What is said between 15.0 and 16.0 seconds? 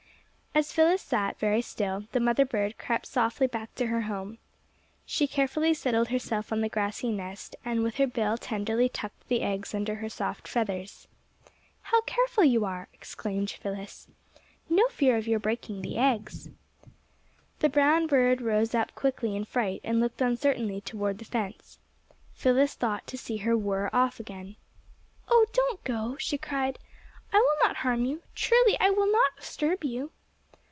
of your breaking the